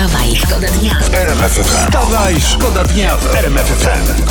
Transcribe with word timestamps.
Wstawaj, 0.00 0.36
szkoda 0.36 0.68
dnia. 0.68 0.98
Wstawaj, 1.62 2.40
szkoda 2.40 2.84
dnia 2.84 3.16
w 3.16 3.34
RMF 3.34 3.66
FM. 3.66 4.22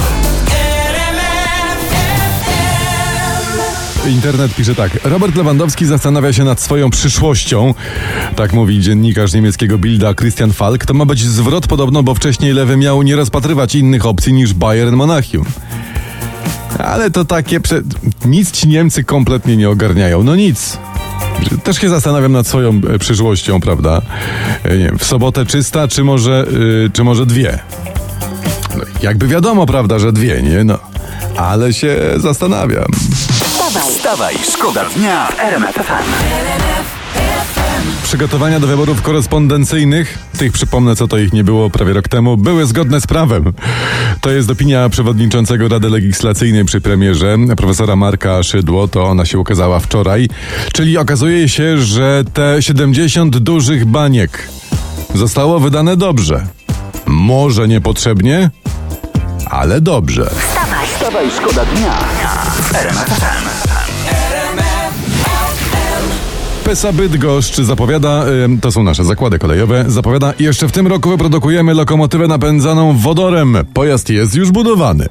Internet 4.10 4.55
pisze 4.55 4.76
tak. 4.76 4.92
Robert 5.04 5.36
Lewandowski 5.36 5.86
zastanawia 5.86 6.34
się 6.34 6.44
nad 6.44 6.62
swoją 6.62 6.90
przyszłością. 6.90 7.74
Tak 8.36 8.54
mówi 8.54 8.82
dziennikarz 8.82 9.34
niemieckiego 9.34 9.78
Bilda 9.78 10.13
Christian 10.13 10.53
Falk. 10.53 10.85
To 10.85 10.94
ma 10.94 11.05
być 11.05 11.24
zwrot 11.24 11.67
podobno, 11.67 12.04
bo 12.04 12.15
wcześniej 12.15 12.54
Lewy 12.54 12.78
miał 12.78 13.01
nie 13.01 13.15
rozpatrywać 13.15 13.76
innych 13.76 14.06
opcji 14.06 14.33
niż 14.33 14.54
Bayern 14.54 14.96
Monachium. 14.96 15.46
Ale 16.80 17.12
to 17.12 17.26
takie. 17.26 17.59
Prze... 17.59 17.81
Nic 18.26 18.52
ci 18.52 18.67
Niemcy 18.67 19.04
kompletnie 19.04 19.58
nie 19.58 19.70
ogarniają. 19.70 20.23
No 20.23 20.36
nic. 20.36 20.77
Też 21.63 21.77
się 21.81 21.90
zastanawiam 21.90 22.31
nad 22.31 22.48
swoją 22.48 22.81
e, 22.94 22.99
przyszłością, 22.99 23.59
prawda? 23.62 24.02
E, 24.63 24.77
wiem, 24.77 24.98
w 24.98 25.04
sobotę 25.05 25.45
czysta, 25.45 25.88
czy 25.88 26.03
może, 26.03 26.45
y, 26.85 26.89
czy 26.93 27.03
może 27.03 27.26
dwie? 27.26 27.59
No, 28.77 28.84
jakby 29.02 29.27
wiadomo, 29.27 29.66
prawda, 29.66 29.99
że 29.99 30.13
dwie, 30.13 30.41
nie? 30.41 30.63
No. 30.63 30.79
Ale 31.38 31.73
się 31.73 31.98
zastanawiam. 32.17 32.91
Wstawaj, 33.43 33.91
Wstawaj, 33.91 34.35
szkoda 34.53 34.85
dnia 34.95 35.27
w 35.27 35.40
RMF. 35.40 35.79
Przygotowania 38.03 38.59
do 38.59 38.67
wyborów 38.67 39.02
korespondencyjnych, 39.02 40.17
tych 40.38 40.52
przypomnę, 40.52 40.95
co 40.95 41.07
to 41.07 41.17
ich 41.17 41.34
nie 41.34 41.44
było 41.44 41.70
prawie 41.70 41.94
rok 41.94 42.07
temu, 42.07 42.38
były 42.38 42.66
zgodne 42.66 43.02
z 43.02 43.07
prawem. 43.07 43.53
To 44.21 44.30
jest 44.30 44.49
opinia 44.49 44.90
przewodniczącego 44.90 45.67
Rady 45.67 45.90
Legislacyjnej 45.90 46.66
przy 46.66 46.81
premierze, 46.81 47.38
profesora 47.57 47.95
Marka 47.95 48.43
Szydło, 48.43 48.88
to 48.88 49.04
ona 49.04 49.26
się 49.26 49.40
ukazała 49.40 49.80
wczoraj. 49.80 50.30
Czyli 50.73 50.98
okazuje 50.98 51.49
się, 51.49 51.77
że 51.77 52.23
te 52.34 52.62
70 52.62 53.38
dużych 53.38 53.85
baniek 53.85 54.49
zostało 55.16 55.59
wydane 55.59 55.98
dobrze. 55.98 56.48
Może 57.05 57.68
niepotrzebnie, 57.68 58.49
ale 59.45 59.82
dobrze. 59.82 60.29
wstawaj, 60.40 60.88
Wstawaj, 60.88 61.32
szkoda 61.32 61.66
dnia 61.66 61.98
w 63.66 63.68
Pesa 66.70 66.94
Bydgoszcz 66.94 67.58
zapowiada, 67.58 68.25
to 68.62 68.72
są 68.72 68.84
nasze 68.84 69.03
zakłady 69.03 69.39
kolejowe, 69.39 69.86
zapowiada 69.88 70.34
jeszcze 70.39 70.67
w 70.67 70.72
tym 70.72 70.88
roku 70.88 71.09
wyprodukujemy 71.09 71.73
lokomotywę 71.73 72.28
napędzaną 72.28 72.98
wodorem. 72.98 73.58
Pojazd 73.73 74.09
jest 74.09 74.36
już 74.36 74.52
budowany. 74.52 75.08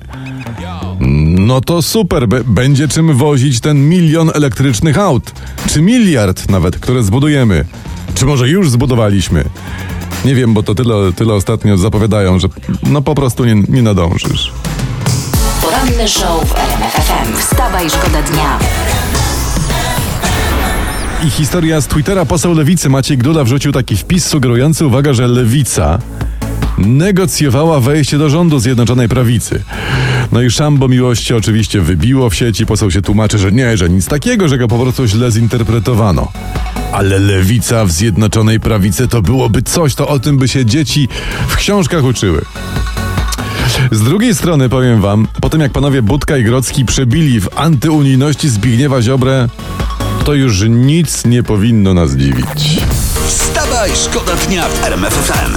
No 1.39 1.61
to 1.61 1.83
super, 1.83 2.29
będzie 2.29 2.89
czym 2.89 3.17
wozić 3.17 3.61
ten 3.61 3.89
milion 3.89 4.31
elektrycznych 4.35 4.99
aut. 4.99 5.33
Czy 5.69 5.83
miliard 5.83 6.51
nawet, 6.51 6.79
które 6.79 7.03
zbudujemy. 7.03 7.65
Czy 8.15 8.27
może 8.27 8.49
już 8.49 8.71
zbudowaliśmy? 8.71 9.45
Nie 10.25 10.35
wiem, 10.35 10.55
bo 10.55 10.63
to 10.63 10.75
tyle, 10.75 11.13
tyle 11.17 11.35
ostatnio 11.35 11.79
zapowiadają, 11.79 12.39
że 12.39 12.49
no 12.83 13.03
po 13.03 13.15
prostu 13.15 13.45
nie, 13.45 13.55
nie 13.55 13.83
nadążysz. 13.83 14.53
poranny 15.63 16.09
show 16.09 16.49
w 16.49 16.57
RMF 16.57 16.93
FM. 16.93 17.37
Wstawaj, 17.37 17.91
szkoda 17.91 18.23
dnia. 18.23 18.59
I 21.27 21.31
historia 21.31 21.81
z 21.81 21.87
Twittera 21.87 22.25
poseł 22.25 22.55
Lewicy 22.55 22.89
Maciej 22.89 23.19
Gdula 23.19 23.45
wrzucił 23.45 23.73
taki 23.73 23.97
wpis 23.97 24.27
sugerujący, 24.27 24.87
uwaga, 24.87 25.13
że 25.13 25.27
Lewica 25.27 25.99
negocjowała 26.79 27.81
wejście 27.81 28.19
do 28.19 28.31
rządu 28.31 28.59
Zjednoczonej 28.59 29.09
Prawicy. 29.09 29.63
No 30.33 30.43
i 30.43 30.51
szambo 30.51 30.89
miłości 30.89 31.35
oczywiście 31.35 31.81
wybiło 31.81 32.31
w 32.31 32.35
sieci, 32.35 32.67
poseł 32.67 32.91
się 32.91 33.03
tłumaczy, 33.03 33.39
że 33.39 33.53
nie, 33.53 33.77
że 33.77 33.91
nic 33.91 34.07
takiego, 34.07 34.49
że 34.49 34.59
go 34.59 34.69
po 34.69 34.79
prostu 34.79 35.07
źle 35.07 35.31
zinterpretowano. 35.31 36.33
Ale 36.93 37.19
lewica 37.19 37.85
w 37.85 37.91
Zjednoczonej 37.91 38.61
Prawicy 38.61 39.09
to 39.09 39.23
byłoby 39.23 39.63
coś, 39.63 39.95
to 39.95 40.09
o 40.09 40.19
tym 40.19 40.39
by 40.39 40.49
się 40.49 40.67
dzieci 40.67 41.09
w 41.49 41.57
książkach 41.57 42.05
uczyły. 42.05 42.45
Z 43.91 44.03
drugiej 44.03 44.35
strony 44.35 44.69
powiem 44.69 45.01
wam, 45.01 45.29
po 45.41 45.51
tym 45.51 45.61
jak 45.61 45.73
panowie 45.73 46.03
Budka 46.03 46.37
i 46.37 46.45
Grocki 46.45 46.85
przebili 46.85 47.41
w 47.41 47.49
antyunijności 47.57 48.49
Zbigniewa 48.49 49.03
Ziobrę, 49.03 49.49
to 50.29 50.35
już 50.35 50.65
nic 50.69 51.25
nie 51.25 51.43
powinno 51.43 51.95
nas 51.95 52.17
dziwić. 52.17 52.81
Wstawaj, 53.27 53.91
szkoda 53.95 54.37
dnia 54.37 54.69
w 54.69 54.85
RMF 54.85 55.15
FM. 55.15 55.57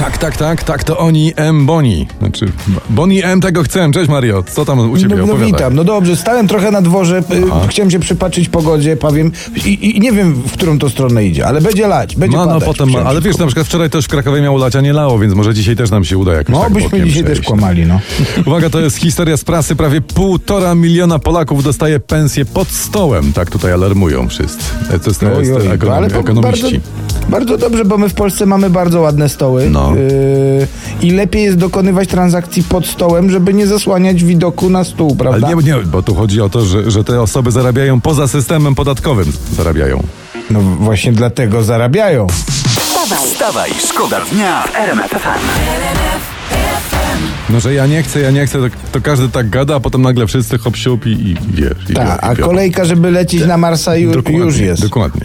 Tak, 0.00 0.18
tak, 0.18 0.36
tak, 0.36 0.64
tak, 0.64 0.84
to 0.84 0.98
oni 0.98 1.32
M. 1.36 1.66
Boni. 1.66 2.06
Znaczy, 2.18 2.46
Boni 2.90 3.24
M. 3.24 3.40
tego 3.40 3.62
chcę. 3.62 3.90
Cześć 3.92 4.08
Mario, 4.08 4.42
co 4.42 4.64
tam 4.64 4.90
u 4.90 4.98
ciebie 4.98 5.16
No, 5.16 5.26
no 5.26 5.36
witam, 5.36 5.74
no 5.74 5.84
dobrze, 5.84 6.16
stałem 6.16 6.48
trochę 6.48 6.70
na 6.70 6.82
dworze, 6.82 7.18
y, 7.18 7.68
chciałem 7.68 7.90
się 7.90 7.98
przypatrzyć 8.00 8.48
pogodzie, 8.48 8.96
powiem 8.96 9.32
i, 9.66 9.96
i 9.96 10.00
nie 10.00 10.12
wiem, 10.12 10.34
w 10.34 10.52
którą 10.52 10.78
to 10.78 10.90
stronę 10.90 11.24
idzie, 11.24 11.46
ale 11.46 11.60
będzie 11.60 11.86
lać, 11.88 12.16
będzie 12.16 12.36
No, 12.36 12.46
no 12.46 12.52
padać. 12.52 12.64
potem, 12.68 12.86
Przyjemnie. 12.86 13.08
ale 13.10 13.20
wiesz, 13.20 13.38
na 13.38 13.46
przykład 13.46 13.66
wczoraj 13.66 13.90
też 13.90 14.04
w 14.04 14.08
Krakowie 14.08 14.40
miało 14.42 14.58
lać, 14.58 14.76
a 14.76 14.80
nie 14.80 14.92
lało, 14.92 15.18
więc 15.18 15.34
może 15.34 15.54
dzisiaj 15.54 15.76
też 15.76 15.90
nam 15.90 16.04
się 16.04 16.18
uda 16.18 16.32
jakoś 16.32 16.54
No, 16.54 16.60
tak 16.62 16.72
byśmy 16.72 17.02
dzisiaj 17.02 17.22
też 17.22 17.32
przejść. 17.32 17.48
kłamali, 17.48 17.86
no. 17.86 18.00
Uwaga, 18.46 18.70
to 18.70 18.80
jest 18.80 18.96
historia 18.96 19.36
z 19.36 19.44
prasy. 19.44 19.76
Prawie 19.76 20.00
półtora 20.00 20.74
miliona 20.74 21.18
Polaków 21.18 21.64
dostaje 21.64 22.00
pensję 22.00 22.44
pod 22.44 22.68
stołem. 22.68 23.32
Tak 23.32 23.50
tutaj 23.50 23.72
alarmują 23.72 24.28
wszyscy. 24.28 24.64
To 24.88 24.92
jest, 24.92 25.04
to 25.04 25.10
jest 25.10 25.22
Oj, 25.38 25.52
oj, 25.52 25.68
ekonom, 25.74 25.94
ale 25.96 26.10
po- 26.10 26.18
ekonomiści. 26.18 26.62
bardzo 26.62 27.19
dobrze, 27.58 27.84
bo 27.84 27.98
my 27.98 28.08
w 28.08 28.14
Polsce 28.14 28.46
mamy 28.46 28.70
bardzo 28.70 29.00
ładne 29.00 29.28
stoły 29.28 29.70
No. 29.70 29.92
y, 29.96 30.66
i 31.02 31.10
lepiej 31.10 31.42
jest 31.44 31.56
dokonywać 31.58 32.08
transakcji 32.08 32.62
pod 32.62 32.86
stołem, 32.86 33.30
żeby 33.30 33.54
nie 33.54 33.66
zasłaniać 33.66 34.24
widoku 34.24 34.70
na 34.70 34.84
stół, 34.84 35.08
Ale 35.08 35.16
prawda? 35.18 35.48
nie, 35.48 35.54
nie, 35.54 35.74
bo 35.86 36.02
tu 36.02 36.14
chodzi 36.14 36.40
o 36.40 36.48
to, 36.48 36.64
że, 36.64 36.90
że 36.90 37.04
te 37.04 37.20
osoby 37.20 37.50
zarabiają 37.50 38.00
poza 38.00 38.28
systemem 38.28 38.74
podatkowym. 38.74 39.32
Zarabiają. 39.56 40.02
No 40.50 40.60
właśnie 40.60 41.12
dlatego 41.12 41.62
zarabiają. 41.62 42.26
Wstawaj, 42.26 43.18
Wstawaj, 43.26 43.70
szkoda 43.88 44.20
dnia 44.32 44.62
w 44.62 44.76
RMF 44.76 45.10
FM. 45.10 46.99
No, 47.48 47.60
że 47.60 47.74
ja 47.74 47.86
nie 47.86 48.02
chcę, 48.02 48.20
ja 48.20 48.30
nie 48.30 48.46
chcę, 48.46 48.58
to, 48.58 48.76
to 48.92 49.00
każdy 49.00 49.28
tak 49.28 49.50
gada, 49.50 49.74
a 49.76 49.80
potem 49.80 50.02
nagle 50.02 50.26
wszyscy 50.26 50.58
hop 50.58 50.76
siup 50.76 51.06
i, 51.06 51.10
i 51.10 51.36
wiesz. 51.54 51.72
I 51.90 51.94
Tak, 51.94 52.06
biorą, 52.06 52.16
a 52.20 52.32
i 52.32 52.36
biorą. 52.36 52.48
kolejka, 52.48 52.84
żeby 52.84 53.10
lecieć 53.10 53.46
na 53.46 53.56
Marsa 53.58 53.96
ju, 53.96 54.12
Dokładnie, 54.12 54.40
już 54.40 54.58
jest. 54.58 54.82
Dokładnie. 54.82 55.20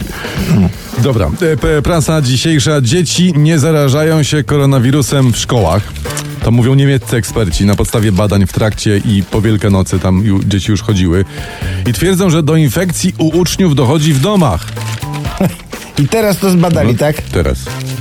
Dobra, 1.02 1.30
e, 1.52 1.56
p- 1.56 1.82
prasa 1.82 2.22
dzisiejsza. 2.22 2.80
Dzieci 2.80 3.32
nie 3.36 3.58
zarażają 3.58 4.22
się 4.22 4.44
koronawirusem 4.44 5.32
w 5.32 5.36
szkołach. 5.38 5.82
To 6.42 6.50
mówią 6.50 6.74
niemieccy 6.74 7.16
eksperci 7.16 7.66
na 7.66 7.74
podstawie 7.74 8.12
badań 8.12 8.46
w 8.46 8.52
trakcie 8.52 8.96
i 9.04 9.22
po 9.30 9.40
Wielkanocy 9.40 9.98
tam 9.98 10.22
ju, 10.24 10.40
dzieci 10.44 10.70
już 10.70 10.82
chodziły. 10.82 11.24
I 11.86 11.92
twierdzą, 11.92 12.30
że 12.30 12.42
do 12.42 12.56
infekcji 12.56 13.14
u 13.18 13.38
uczniów 13.38 13.74
dochodzi 13.74 14.12
w 14.12 14.20
domach. 14.20 14.66
I 15.98 16.08
teraz 16.08 16.38
to 16.38 16.50
zbadali, 16.50 16.94
tak? 16.94 17.22
Teraz. 17.22 17.58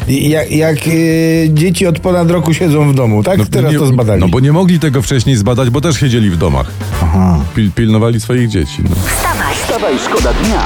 I 0.07 0.29
Jak, 0.29 0.51
jak 0.51 0.87
y, 0.87 1.49
dzieci 1.53 1.87
od 1.87 1.99
ponad 1.99 2.31
roku 2.31 2.53
siedzą 2.53 2.91
w 2.91 2.95
domu, 2.95 3.23
tak? 3.23 3.39
teraz 3.51 3.71
nie, 3.73 3.79
to 3.79 3.85
zbadali. 3.87 4.21
No 4.21 4.27
bo 4.27 4.39
nie 4.39 4.51
mogli 4.51 4.79
tego 4.79 5.01
wcześniej 5.01 5.35
zbadać, 5.35 5.69
bo 5.69 5.81
też 5.81 5.99
siedzieli 5.99 6.29
w 6.29 6.37
domach. 6.37 6.71
Aha. 7.03 7.39
Pil, 7.55 7.71
pilnowali 7.71 8.19
swoich 8.21 8.49
dzieci. 8.49 8.83
No. 8.83 8.95
wstawaj, 8.95 9.55
Wstawaj, 9.55 9.99
szkoda 9.99 10.33
dnia 10.33 10.61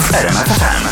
w 0.00 0.14
RMF 0.14 0.48
FM. 0.48 0.86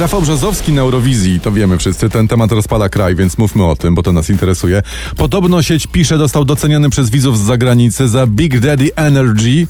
Rafał 0.00 0.22
Brzozowski 0.22 0.72
na 0.72 0.80
Eurowizji, 0.82 1.40
to 1.40 1.52
wiemy 1.52 1.78
wszyscy, 1.78 2.10
ten 2.10 2.28
temat 2.28 2.52
rozpala 2.52 2.88
kraj, 2.88 3.14
więc 3.14 3.38
mówmy 3.38 3.64
o 3.64 3.76
tym, 3.76 3.94
bo 3.94 4.02
to 4.02 4.12
nas 4.12 4.30
interesuje. 4.30 4.82
Podobno 5.16 5.62
sieć 5.62 5.86
Pisze 5.86 6.18
został 6.18 6.44
doceniony 6.44 6.90
przez 6.90 7.10
widzów 7.10 7.38
z 7.38 7.42
zagranicy 7.42 8.08
za 8.08 8.26
Big 8.26 8.60
Daddy 8.60 8.90
Energy, 8.96 9.66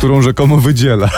którą 0.00 0.22
rzekomo 0.22 0.56
wydziela. 0.56 1.10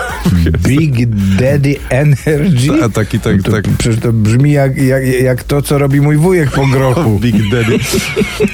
Big 0.68 1.06
Daddy 1.38 1.76
Energy? 1.88 2.84
A 2.84 2.88
taki, 2.88 3.20
tak, 3.20 3.42
to, 3.42 3.50
tak. 3.52 3.64
Przecież 3.78 4.00
to 4.00 4.12
brzmi 4.12 4.52
jak, 4.52 4.76
jak, 4.76 5.06
jak 5.22 5.42
to, 5.44 5.62
co 5.62 5.78
robi 5.78 6.00
mój 6.00 6.16
wujek 6.16 6.50
po 6.50 6.66
grochu. 6.66 7.18
Big 7.22 7.50
Daddy. 7.50 7.78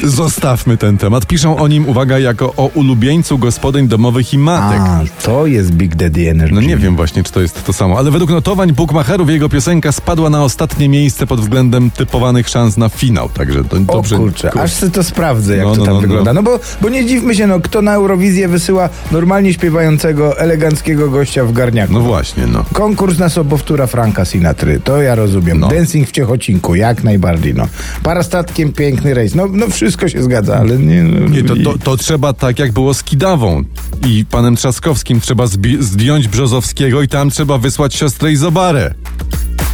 Zostawmy 0.05 0.77
ten 0.77 0.99
temat. 0.99 1.27
Piszą 1.27 1.57
o 1.57 1.69
nim, 1.69 1.89
uwaga, 1.89 2.19
jako 2.19 2.55
o 2.57 2.67
ulubieńcu 2.75 3.39
gospodyń 3.39 3.89
domowych 3.89 4.33
i 4.35 4.39
matek. 4.39 4.81
A, 4.81 5.01
to 5.23 5.47
jest 5.47 5.71
Big 5.73 5.97
Daddy 5.97 6.31
Energy. 6.31 6.55
No 6.55 6.61
nie 6.61 6.77
wiem 6.77 6.97
właśnie, 6.97 7.23
czy 7.23 7.33
to 7.33 7.41
jest 7.41 7.65
to 7.65 7.73
samo, 7.73 7.99
ale 7.99 8.11
według 8.11 8.31
notowań 8.31 8.73
bookmacherów 8.73 9.31
jego 9.31 9.49
piosenka 9.49 9.93
spadła 9.93 10.31
na 10.31 10.45
ostatnie 10.45 10.89
miejsce 10.89 11.27
pod 11.27 11.41
względem 11.41 11.91
typowanych 11.91 12.49
szans 12.49 12.77
na 12.77 12.89
finał, 12.89 13.29
także 13.29 13.65
to 13.65 13.77
O 13.77 13.81
dobrze. 13.81 14.17
kurczę, 14.17 14.51
aż 14.61 14.73
sobie 14.73 14.93
to 14.93 15.05
sprawdzę, 15.05 15.57
jak 15.57 15.67
No, 15.67 15.73
to 15.73 15.79
no, 15.81 15.85
tam 15.87 15.95
no, 15.95 16.01
wygląda. 16.01 16.33
No 16.33 16.43
bo, 16.43 16.61
bo 16.81 16.89
nie 16.89 17.07
dziwmy 17.07 17.35
się, 17.35 17.47
no 17.47 17.61
kto 17.61 17.83
na 17.83 17.93
Eurowizję 17.95 18.49
wysyła 18.49 18.89
normalnie 19.13 19.53
śpiewającego, 19.53 20.18
eleganckiego 20.39 21.11
gościa 21.11 21.45
w 21.45 21.53
garniaku. 21.53 21.93
No 21.93 22.01
właśnie, 22.01 22.47
no. 22.47 22.65
Konkurs 22.73 23.19
na 23.19 23.29
sobowtóra 23.29 23.87
Franka 23.87 24.25
Sinatry, 24.25 24.81
to 24.81 25.03
ja 25.03 25.15
rozumiem. 25.15 25.61
No. 25.61 25.69
Dancing 25.69 26.09
w 26.09 26.13
Ciechocinku, 26.13 26.75
jak 26.75 27.05
najbardziej, 27.05 27.55
no. 27.55 27.69
Parastatkiem 28.03 28.73
piękny 28.73 29.15
rejs, 29.15 29.35
no, 29.35 29.47
no 29.53 29.69
wszystko 29.69 30.09
się 30.09 30.23
zgadza, 30.23 30.57
ale 30.57 30.79
nie... 30.79 31.03
No, 31.03 31.29
Nie, 31.29 31.45
to, 31.45 31.57
to, 31.57 31.79
to 31.79 31.97
trzeba 31.97 32.33
tak, 32.33 32.59
jak 32.59 32.73
było 32.73 32.95
z 32.95 33.03
Kidawą 33.03 33.63
i 34.07 34.25
panem 34.31 34.57
Trzaskowskim. 34.57 35.21
Trzeba 35.21 35.47
zdjąć 35.81 36.29
Brzozowskiego 36.29 37.03
i 37.03 37.09
tam 37.09 37.31
trzeba 37.31 37.59
wysłać 37.59 37.95
siostrę 37.95 38.33
Izobarę. 38.33 38.95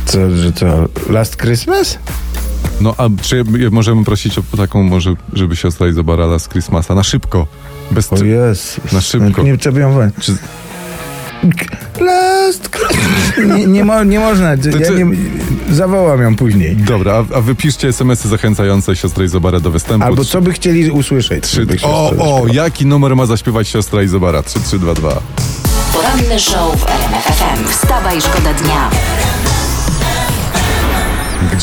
Co, 0.07 0.31
że 0.31 0.53
co, 0.53 0.67
Last 1.11 1.37
Christmas? 1.37 1.99
No 2.81 2.95
a 2.99 3.09
czy 3.23 3.45
możemy 3.71 4.05
prosić 4.05 4.39
o 4.39 4.57
taką, 4.57 4.83
może, 4.83 5.15
żeby 5.33 5.57
siostra 5.57 5.89
Izobara 5.89 6.39
z 6.39 6.49
Christmasa 6.49 6.95
na 6.95 7.03
szybko? 7.03 7.47
Bez 7.91 8.13
O 8.13 8.25
Jezus. 8.25 8.93
Na 8.93 9.01
szybko. 9.01 9.43
Nie 9.43 9.59
trzeba 9.59 9.81
ją 9.81 9.93
wejść. 9.93 10.15
Czy... 10.21 10.37
Last. 12.01 12.71
Nie, 13.57 13.67
nie, 13.67 13.85
mo, 13.85 14.05
nie 14.05 14.21
można. 14.21 14.51
Ja 14.51 14.57
ty- 14.57 14.71
nie, 15.05 15.07
zawołam 15.75 16.23
ją 16.23 16.37
później. 16.37 16.77
Dobra, 16.77 17.13
a, 17.33 17.37
a 17.37 17.41
wypiszcie 17.41 17.89
smsy 17.89 18.29
zachęcające 18.29 18.97
siostrę 18.97 19.25
Izobara 19.25 19.61
do 19.61 19.71
występu. 19.71 20.07
Albo 20.07 20.25
co 20.25 20.41
by 20.41 20.53
chcieli 20.53 20.91
usłyszeć? 20.91 21.45
Trzy, 21.45 21.67
o, 21.83 22.11
o, 22.11 22.47
jaki 22.53 22.87
numer 22.87 23.17
ma 23.17 23.27
zaśpiewać 23.27 23.69
siostra 23.69 24.03
Izobara? 24.03 24.43
3322. 24.43 25.21
Poranny 25.93 26.41
show 26.41 26.81
w 26.81 26.87
RMF 26.89 27.25
FM. 27.25 27.69
Wstawaj, 27.69 28.21
szkoda 28.21 28.55
dnia. 28.55 28.91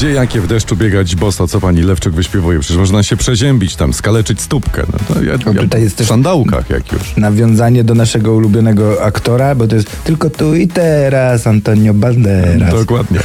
Gdzie 0.01 0.11
jakie 0.11 0.41
w 0.41 0.47
deszczu 0.47 0.75
biegać 0.75 1.15
boso? 1.15 1.47
Co 1.47 1.59
pani 1.59 1.81
Lewczyk 1.81 2.13
wyśpiewuje? 2.13 2.59
Przecież 2.59 2.77
można 2.77 3.03
się 3.03 3.17
przeziębić 3.17 3.75
tam, 3.75 3.93
skaleczyć 3.93 4.41
stópkę. 4.41 4.83
No 4.93 5.15
to 5.15 5.23
ja, 5.23 5.31
ja 5.31 5.61
tutaj 5.61 5.81
jest 5.81 6.01
w 6.01 6.05
sandałkach 6.07 6.69
jak 6.69 6.91
już. 6.91 7.17
Nawiązanie 7.17 7.83
do 7.83 7.95
naszego 7.95 8.33
ulubionego 8.33 9.03
aktora, 9.03 9.55
bo 9.55 9.67
to 9.67 9.75
jest 9.75 10.03
tylko 10.03 10.29
tu 10.29 10.55
i 10.55 10.67
teraz 10.67 11.47
Antonio 11.47 11.93
Banderas. 11.93 12.73
Dokładnie. 12.73 13.19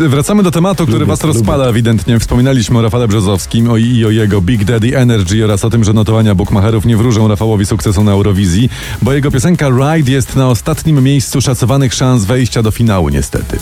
E, 0.00 0.08
Wracamy 0.08 0.42
do 0.42 0.50
tematu, 0.50 0.82
który 0.82 0.98
Lubię, 0.98 1.08
was 1.10 1.22
lubię. 1.22 1.34
rozpala 1.34 1.66
ewidentnie. 1.66 2.18
Wspominaliśmy 2.18 2.78
o 2.78 2.82
Rafale 2.82 3.08
Brzozowskim 3.08 3.70
o, 3.70 3.76
i 3.76 4.04
o 4.04 4.10
jego 4.10 4.40
Big 4.40 4.64
Daddy 4.64 4.98
Energy 4.98 5.44
oraz 5.44 5.64
o 5.64 5.70
tym, 5.70 5.84
że 5.84 5.92
notowania 5.92 6.34
bookmacherów 6.34 6.84
nie 6.86 6.96
wróżą 6.96 7.28
Rafałowi 7.28 7.66
sukcesu 7.66 8.04
na 8.04 8.12
Eurowizji, 8.12 8.70
bo 9.02 9.12
jego 9.12 9.30
piosenka 9.30 9.68
Ride 9.68 10.12
jest 10.12 10.36
na 10.36 10.48
ostatnim 10.48 11.02
miejscu 11.02 11.40
szacowanych 11.40 11.94
szans 11.94 12.24
wejścia 12.24 12.62
do 12.62 12.70
finału 12.70 13.08
niestety. 13.08 13.58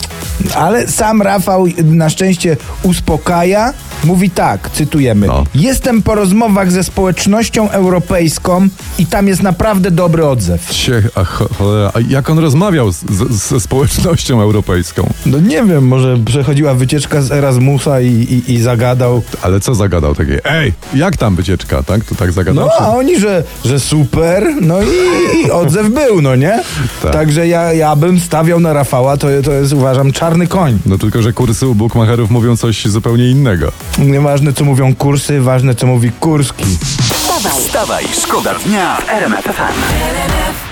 Ale 0.55 0.87
sam 0.87 1.21
Rafał 1.21 1.67
na 1.83 2.09
szczęście 2.17 2.57
uspokaja. 2.83 3.73
Mówi 4.03 4.29
tak, 4.29 4.69
cytujemy. 4.71 5.27
No. 5.27 5.43
Jestem 5.55 6.01
po 6.01 6.15
rozmowach 6.15 6.71
ze 6.71 6.83
społecznością 6.83 7.69
europejską 7.69 8.67
i 8.99 9.05
tam 9.05 9.27
jest 9.27 9.43
naprawdę 9.43 9.91
dobry 9.91 10.25
odzew. 10.25 10.69
Cie, 10.69 11.03
a, 11.15 11.21
cho- 11.23 11.55
cholera, 11.57 11.91
a 11.93 11.99
jak 12.09 12.29
on 12.29 12.39
rozmawiał 12.39 12.91
z, 12.91 12.97
z, 13.09 13.31
ze 13.49 13.59
społecznością 13.59 14.41
europejską? 14.41 15.09
No 15.25 15.39
nie 15.39 15.63
wiem, 15.63 15.87
może 15.87 16.17
przechodziła 16.25 16.73
wycieczka 16.73 17.21
z 17.21 17.31
Erasmusa 17.31 18.01
i, 18.01 18.07
i, 18.07 18.53
i 18.53 18.61
zagadał. 18.61 19.21
Ale 19.41 19.59
co 19.59 19.75
zagadał 19.75 20.15
takie? 20.15 20.39
Ej, 20.45 20.73
jak 20.93 21.17
tam 21.17 21.35
wycieczka, 21.35 21.83
tak? 21.83 22.03
To 22.03 22.15
tak 22.15 22.31
zagadał? 22.31 22.65
No 22.65 22.71
a 22.85 22.95
oni, 22.95 23.19
że, 23.19 23.43
że 23.65 23.79
super, 23.79 24.43
no 24.61 24.75
i, 24.81 25.39
i 25.45 25.51
odzew 25.51 25.89
był, 25.89 26.21
no 26.21 26.35
nie? 26.35 26.63
Tak. 27.03 27.13
Także 27.13 27.47
ja, 27.47 27.73
ja 27.73 27.95
bym 27.95 28.19
stawiał 28.19 28.59
na 28.59 28.73
Rafała, 28.73 29.17
to, 29.17 29.27
to 29.43 29.51
jest 29.51 29.73
uważam 29.73 30.11
czarny 30.11 30.47
koń. 30.47 30.79
No 30.85 30.97
tylko, 30.97 31.21
że 31.21 31.33
kursy 31.33 31.67
u 31.67 31.75
mówią 32.29 32.57
coś 32.57 32.85
zupełnie 32.85 33.29
innego. 33.29 33.71
Nieważne 33.97 34.53
co 34.53 34.65
mówią 34.65 34.95
kursy, 34.95 35.41
ważne 35.41 35.75
co 35.75 35.87
mówi 35.87 36.11
Kurski. 36.11 36.77
Wstawaj, 37.13 37.61
Wstawaj, 37.61 38.05
szkoda 38.21 38.53
dnia 38.53 38.95
w 38.95 39.09
RMF 39.09 39.45
FM. 39.45 40.66